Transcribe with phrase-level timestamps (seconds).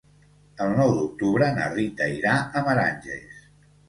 [0.63, 3.37] El nou d'octubre na Rita irà a Meranges.